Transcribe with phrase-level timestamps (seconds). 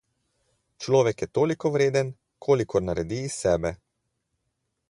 [0.85, 2.11] Človek je toliko vreden,
[2.47, 3.77] kolikor naredi iz sebe.